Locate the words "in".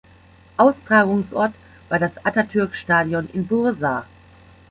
3.33-3.45